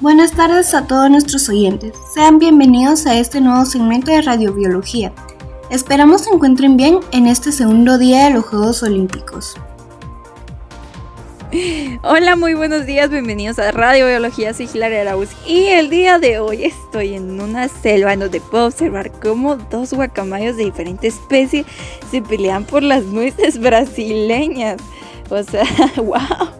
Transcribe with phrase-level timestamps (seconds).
[0.00, 1.92] Buenas tardes a todos nuestros oyentes.
[2.14, 5.12] Sean bienvenidos a este nuevo segmento de radiobiología.
[5.70, 9.56] Esperamos se encuentren bien en este segundo día de los Juegos Olímpicos.
[12.04, 16.38] Hola, muy buenos días, bienvenidos a Radio Biología, soy Hilaria Arauz y el día de
[16.38, 21.64] hoy estoy en una selva en donde puedo observar cómo dos guacamayos de diferente especie
[22.08, 24.76] se pelean por las nueces brasileñas.
[25.28, 25.64] O sea,
[25.96, 26.57] wow.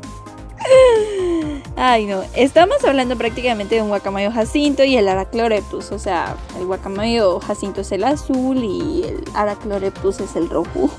[1.80, 2.24] Ay, no.
[2.34, 5.92] Estamos hablando prácticamente de un guacamayo jacinto y el aracloreptus.
[5.92, 10.90] O sea, el guacamayo jacinto es el azul y el aracloreptus es el rojo.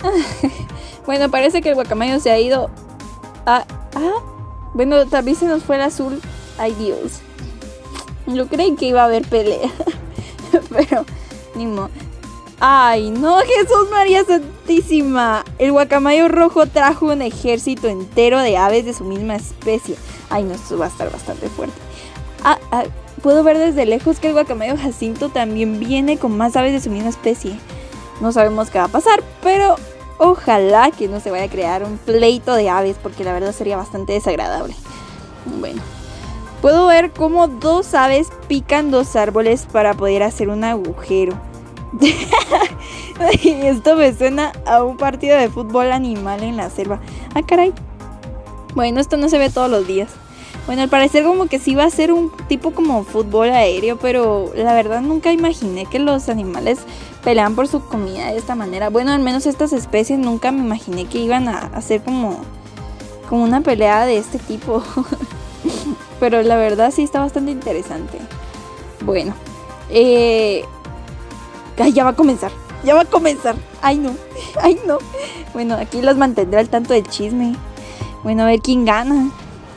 [1.06, 2.70] bueno, parece que el guacamayo se ha ido
[3.44, 3.64] a...
[3.96, 4.22] Ah,
[4.72, 6.20] bueno, también se nos fue el azul.
[6.58, 7.18] Ay, Dios.
[8.28, 9.68] Yo creí que iba a haber pelea.
[10.70, 11.04] Pero,
[11.56, 11.90] ni modo.
[12.60, 15.44] Ay, no, Jesús María Santísima.
[15.58, 19.94] El guacamayo rojo trajo un ejército entero de aves de su misma especie.
[20.28, 21.76] Ay, no, esto va a estar bastante fuerte.
[22.42, 22.84] Ah, ah,
[23.22, 26.90] puedo ver desde lejos que el guacamayo jacinto también viene con más aves de su
[26.90, 27.56] misma especie.
[28.20, 29.76] No sabemos qué va a pasar, pero
[30.18, 33.76] ojalá que no se vaya a crear un pleito de aves, porque la verdad sería
[33.76, 34.74] bastante desagradable.
[35.60, 35.80] Bueno,
[36.60, 41.47] puedo ver cómo dos aves pican dos árboles para poder hacer un agujero.
[43.44, 47.00] Esto me suena a un partido de fútbol animal en la selva.
[47.34, 47.72] Ah, caray.
[48.74, 50.10] Bueno, esto no se ve todos los días.
[50.66, 54.52] Bueno, al parecer como que sí va a ser un tipo como fútbol aéreo, pero
[54.54, 56.80] la verdad nunca imaginé que los animales
[57.24, 58.90] pelean por su comida de esta manera.
[58.90, 62.40] Bueno, al menos estas especies nunca me imaginé que iban a hacer como,
[63.28, 64.82] como una pelea de este tipo.
[66.20, 68.18] pero la verdad sí está bastante interesante.
[69.04, 69.34] Bueno,
[69.88, 70.64] eh,
[71.78, 72.50] Ay, ya va a comenzar.
[72.84, 73.56] Ya va a comenzar.
[73.82, 74.12] Ay, no.
[74.62, 74.98] Ay, no.
[75.52, 77.54] Bueno, aquí los mantendrá al tanto del chisme.
[78.22, 79.30] Bueno, a ver quién gana.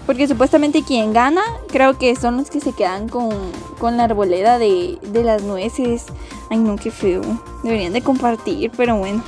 [0.06, 3.30] Porque supuestamente quien gana, creo que son los que se quedan con,
[3.80, 6.06] con la arboleda de, de las nueces.
[6.50, 7.22] Ay, no, qué feo.
[7.64, 9.24] Deberían de compartir, pero bueno.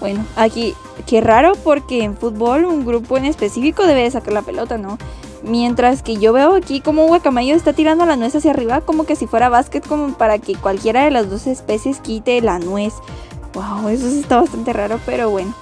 [0.00, 0.74] Bueno, aquí,
[1.06, 4.98] qué raro porque en fútbol un grupo en específico debe de sacar la pelota, ¿no?
[5.42, 9.04] Mientras que yo veo aquí como un guacamayo está tirando la nuez hacia arriba como
[9.04, 12.94] que si fuera básquet como para que cualquiera de las dos especies quite la nuez.
[13.54, 15.52] Wow, eso está bastante raro, pero bueno.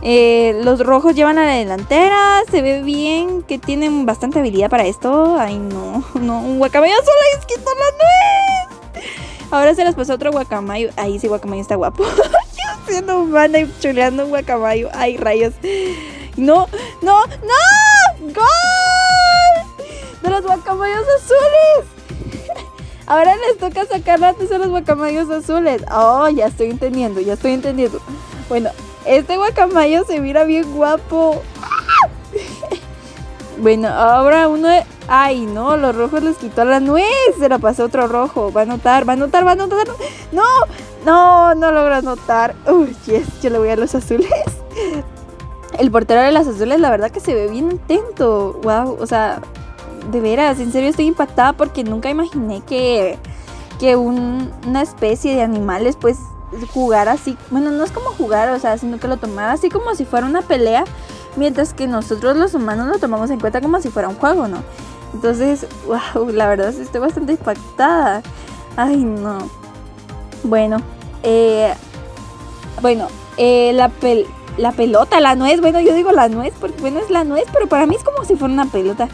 [0.00, 4.86] Eh, los rojos llevan a la delantera, se ve bien que tienen bastante habilidad para
[4.86, 5.36] esto.
[5.38, 9.08] Ay, no, no, un guacamayo solo les quitó la nuez.
[9.50, 10.90] Ahora se las pasó otro guacamayo.
[10.96, 12.04] Ahí sí, guacamayo está guapo.
[12.16, 14.88] yo siendo humana y chuleando un guacamayo.
[14.92, 15.54] Ay, rayos.
[16.36, 16.68] No,
[17.02, 18.32] no, no.
[18.32, 18.67] ¡Gol!
[20.38, 22.46] Los guacamayos azules.
[23.06, 25.82] Ahora les toca sacar antes a los guacamayos azules.
[25.90, 28.00] Oh, ya estoy entendiendo, ya estoy entendiendo.
[28.48, 28.70] Bueno,
[29.04, 31.42] este guacamayo se mira bien guapo.
[33.60, 34.68] Bueno, ahora uno.
[35.08, 37.04] Ay, no, los rojos les quitó la nuez.
[37.40, 38.52] Se la pasó otro rojo.
[38.52, 39.88] Va a notar, va a notar, va a notar.
[40.30, 40.44] No,
[41.04, 42.54] no, no logro anotar.
[42.68, 44.30] Uy, yes, yo le voy a los azules.
[45.80, 48.60] El portero de las azules, la verdad que se ve bien atento.
[48.62, 49.40] Wow, o sea,
[50.10, 53.18] de veras, en serio estoy impactada porque nunca imaginé que,
[53.78, 56.18] que una especie de animales, pues,
[56.72, 57.36] jugar así.
[57.50, 60.26] Bueno, no es como jugar, o sea, sino que lo tomara así como si fuera
[60.26, 60.84] una pelea.
[61.36, 64.58] Mientras que nosotros los humanos lo tomamos en cuenta como si fuera un juego, ¿no?
[65.14, 68.22] Entonces, wow, la verdad estoy bastante impactada.
[68.76, 69.38] Ay, no.
[70.42, 70.78] Bueno,
[71.22, 71.72] eh,
[72.80, 74.26] bueno, eh, la, pel
[74.56, 77.66] la pelota, la nuez, bueno, yo digo la nuez, porque bueno, es la nuez, pero
[77.68, 79.08] para mí es como si fuera una pelota.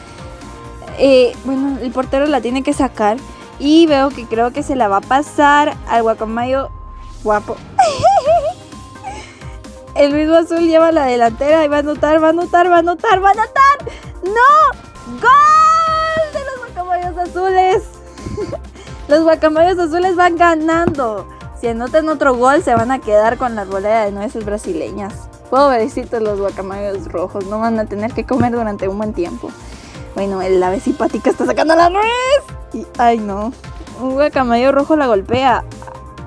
[0.98, 3.16] Eh, bueno, el portero la tiene que sacar
[3.58, 6.70] y veo que creo que se la va a pasar al guacamayo
[7.22, 7.56] guapo.
[9.94, 12.80] el mismo azul lleva la delantera y va a anotar, va a anotar, va a
[12.80, 13.78] anotar, va a anotar.
[14.24, 15.20] ¡No!
[15.20, 16.32] ¡Gol!
[16.32, 17.82] De los guacamayos azules.
[19.08, 21.28] los guacamayos azules van ganando.
[21.60, 25.28] Si anotan otro gol, se van a quedar con la bolera de nueces brasileñas.
[25.50, 29.50] Pobrecitos los guacamayos rojos, no van a tener que comer durante un buen tiempo.
[30.14, 32.04] Bueno, el ave simpática está sacando la nuez.
[32.72, 33.52] Y, ay, no.
[34.00, 35.64] Un guacamayo rojo la golpea.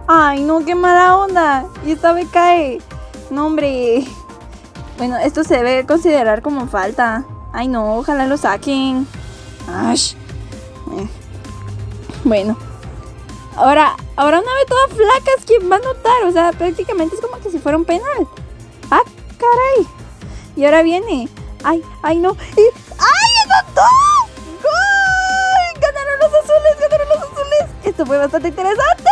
[0.07, 1.65] Ay, no, qué mala onda.
[1.85, 2.81] Y esta ave cae.
[3.29, 4.06] No, hombre.
[4.97, 7.25] Bueno, esto se debe considerar como falta.
[7.53, 9.07] Ay, no, ojalá lo saquen.
[9.69, 10.13] Ash.
[10.97, 11.07] Eh.
[12.23, 12.57] Bueno.
[13.56, 16.23] Ahora, ahora una ave toda flaca es quien va a notar.
[16.25, 18.27] O sea, prácticamente es como que si fuera un penal.
[18.91, 19.01] ¡Ah,
[19.38, 19.88] caray!
[20.56, 21.29] Y ahora viene.
[21.63, 22.38] ¡Ay, ay, no!
[22.56, 22.63] ¡Ay,
[25.81, 26.80] ¡Ganaron los azules!
[26.80, 27.65] ¡Ganaron los azules!
[27.83, 29.09] Esto fue bastante interesante.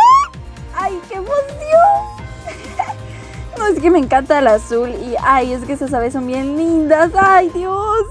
[0.74, 1.36] ¡Ay, qué emoción!
[3.58, 6.58] No, es que me encanta el azul y ay, es que esas aves son bien
[6.58, 7.10] lindas.
[7.18, 8.04] ¡Ay, Dios!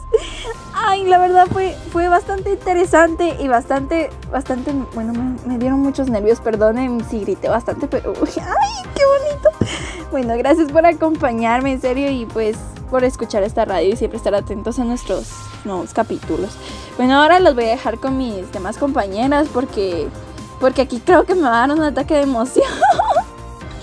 [0.73, 5.13] Ay, la verdad fue, fue bastante interesante y bastante, bastante, bueno,
[5.45, 9.49] me, dieron muchos nervios, perdonen si grité bastante, pero, ay, qué bonito.
[10.09, 12.57] Bueno, gracias por acompañarme, en serio, y pues
[12.95, 15.27] por escuchar esta radio y siempre estar atentos a nuestros
[15.65, 16.51] nuevos capítulos.
[16.95, 20.07] Bueno, ahora los voy a dejar con mis demás compañeras porque,
[20.61, 22.65] porque aquí creo que me va a dar un ataque de emoción.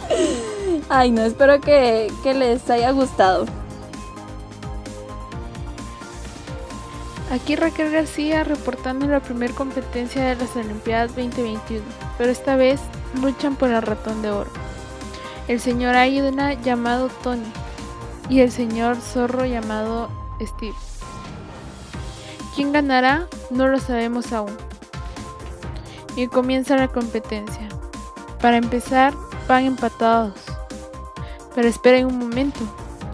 [0.89, 3.45] Ay, no, espero que, que les haya gustado.
[7.31, 11.85] Aquí Raquel García reportando la primera competencia de las Olimpiadas 2021,
[12.17, 12.81] pero esta vez
[13.21, 14.51] luchan por el ratón de oro.
[15.49, 17.53] El señor Aydena llamado Tony
[18.29, 20.09] y el señor Zorro llamado
[20.41, 20.75] Steve.
[22.55, 23.27] ¿Quién ganará?
[23.51, 24.57] No lo sabemos aún.
[26.17, 27.69] Y comienza la competencia.
[28.41, 29.15] Para empezar,
[29.49, 30.35] van empatados.
[31.55, 32.61] Pero esperen un momento.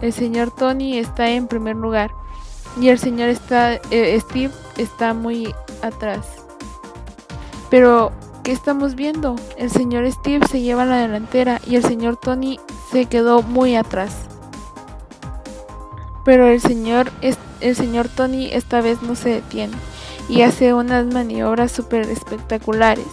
[0.01, 2.11] El señor Tony está en primer lugar
[2.79, 6.25] y el señor eh, Steve está muy atrás.
[7.69, 8.11] Pero,
[8.43, 9.35] ¿qué estamos viendo?
[9.57, 12.59] El señor Steve se lleva la delantera y el señor Tony
[12.91, 14.27] se quedó muy atrás.
[16.25, 17.11] Pero el señor,
[17.61, 19.75] el señor Tony esta vez no se detiene
[20.29, 23.07] y hace unas maniobras súper espectaculares.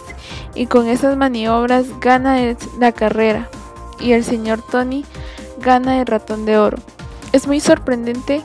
[0.53, 2.37] Y con esas maniobras gana
[2.79, 3.49] la carrera
[3.99, 5.03] y el señor Tony
[5.59, 6.77] gana el ratón de oro.
[7.31, 8.41] Es muy sorprendente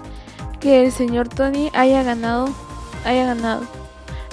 [0.58, 2.48] que el señor Tony haya ganado,
[3.04, 3.62] haya ganado.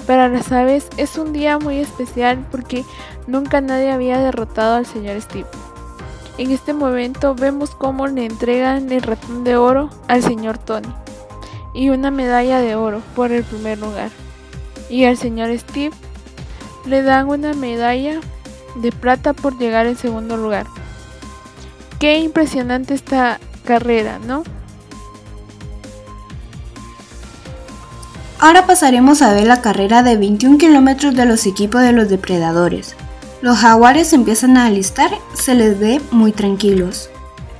[0.06, 2.84] Para las aves es un día muy especial porque
[3.26, 5.46] nunca nadie había derrotado al señor Steve.
[6.40, 10.88] En este momento vemos cómo le entregan el ratón de oro al señor Tony
[11.74, 14.08] y una medalla de oro por el primer lugar.
[14.88, 15.94] Y al señor Steve
[16.86, 18.20] le dan una medalla
[18.76, 20.66] de plata por llegar en segundo lugar.
[21.98, 24.42] Qué impresionante esta carrera, ¿no?
[28.38, 32.96] Ahora pasaremos a ver la carrera de 21 kilómetros de los equipos de los depredadores.
[33.42, 37.08] Los jaguares empiezan a alistar, se les ve muy tranquilos.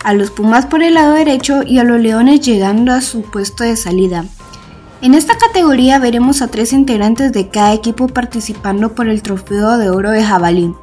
[0.04, 3.64] A los pumas por el lado derecho y a los leones llegando a su puesto
[3.64, 4.26] de salida.
[5.00, 9.88] En esta categoría veremos a tres integrantes de cada equipo participando por el trofeo de
[9.88, 10.74] oro de jabalí,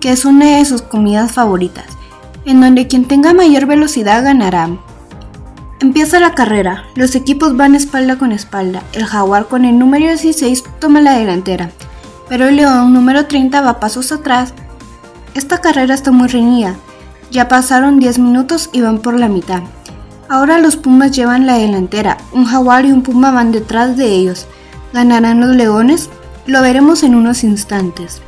[0.00, 1.86] que es una de sus comidas favoritas,
[2.44, 4.68] en donde quien tenga mayor velocidad ganará.
[5.80, 10.62] Empieza la carrera, los equipos van espalda con espalda, el jaguar con el número 16
[10.78, 11.70] toma la delantera,
[12.28, 14.54] pero el león número 30 va pasos atrás.
[15.34, 16.76] Esta carrera está muy reñida,
[17.30, 19.62] ya pasaron 10 minutos y van por la mitad.
[20.28, 24.46] Ahora los pumas llevan la delantera, un jaguar y un puma van detrás de ellos.
[24.92, 26.10] ¿Ganarán los leones?
[26.46, 28.22] Lo veremos en unos instantes.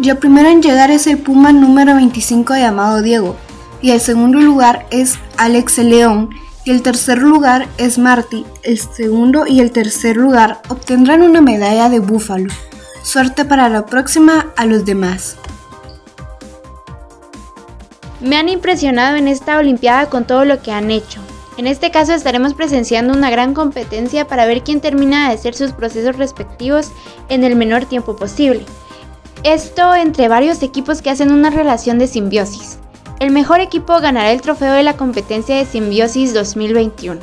[0.00, 3.36] Y primero en llegar es el puma número 25 llamado Diego,
[3.80, 6.30] y el segundo lugar es Alex León
[6.64, 8.44] y el tercer lugar es Marty.
[8.62, 12.52] El segundo y el tercer lugar obtendrán una medalla de búfalo.
[13.02, 15.36] Suerte para la próxima a los demás.
[18.20, 21.20] Me han impresionado en esta Olimpiada con todo lo que han hecho.
[21.58, 25.72] En este caso estaremos presenciando una gran competencia para ver quién termina de hacer sus
[25.72, 26.92] procesos respectivos
[27.28, 28.64] en el menor tiempo posible.
[29.42, 32.71] Esto entre varios equipos que hacen una relación de simbiosis.
[33.22, 37.20] El mejor equipo ganará el trofeo de la competencia de Simbiosis 2021.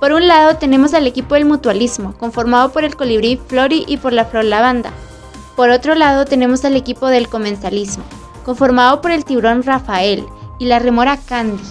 [0.00, 4.14] Por un lado tenemos al equipo del mutualismo, conformado por el colibrí Flori y por
[4.14, 4.90] la flor lavanda.
[5.54, 8.04] Por otro lado tenemos al equipo del comensalismo,
[8.42, 10.24] conformado por el tiburón Rafael
[10.58, 11.62] y la remora Candy.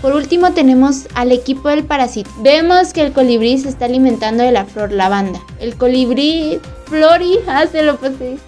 [0.00, 2.30] Por último tenemos al equipo del parásito.
[2.38, 5.38] Vemos que el colibrí se está alimentando de la flor lavanda.
[5.58, 8.38] El colibrí Flori hace lo posible.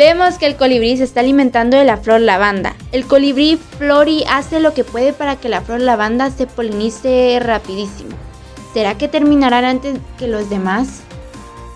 [0.00, 2.74] Vemos que el colibrí se está alimentando de la flor lavanda.
[2.90, 8.16] El colibrí Flori hace lo que puede para que la flor lavanda se polinice rapidísimo.
[8.72, 11.02] ¿Será que terminarán antes que los demás?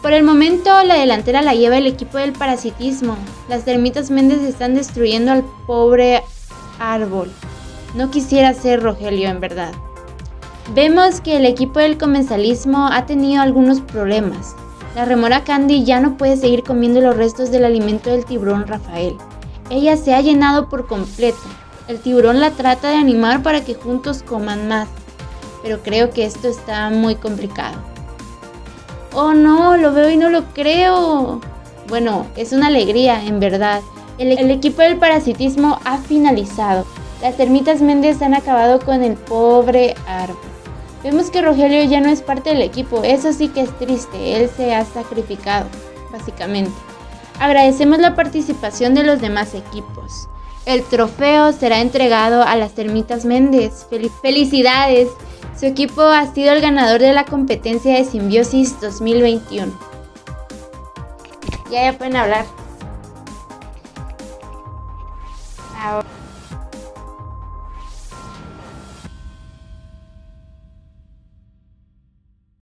[0.01, 3.19] Por el momento la delantera la lleva el equipo del parasitismo.
[3.51, 6.23] Las termitas Méndez están destruyendo al pobre
[6.79, 7.31] árbol.
[7.95, 9.75] No quisiera ser Rogelio en verdad.
[10.75, 14.57] Vemos que el equipo del comensalismo ha tenido algunos problemas.
[14.95, 19.17] La remora Candy ya no puede seguir comiendo los restos del alimento del tiburón Rafael.
[19.69, 21.39] Ella se ha llenado por completo.
[21.89, 24.89] El tiburón la trata de animar para que juntos coman más.
[25.63, 27.77] Pero creo que esto está muy complicado.
[29.13, 31.41] Oh no, lo veo y no lo creo.
[31.89, 33.81] Bueno, es una alegría, en verdad.
[34.19, 36.87] El, equipo del parasitismo ha finalizado.
[37.21, 40.54] Las termitas Méndez han acabado con el pobre árbol.
[41.05, 44.49] Vemos que Rogelio ya no es parte del equipo, eso sí que es triste, él
[44.57, 45.67] se ha sacrificado,
[46.11, 46.73] básicamente.
[47.39, 50.31] Agradecemos la participación de los demás equipos.
[50.65, 53.87] El trofeo será entregado a las termitas Méndez.
[54.23, 55.09] felicidades.
[55.61, 59.79] Su equipo ha sido el ganador de la competencia de Simbiosis 2021.
[61.71, 62.47] Ya, ya pueden hablar.
[65.79, 66.24] Ahora.